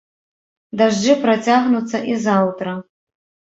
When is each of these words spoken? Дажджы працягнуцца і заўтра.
Дажджы 0.79 1.15
працягнуцца 1.25 1.97
і 2.13 2.17
заўтра. 2.25 2.75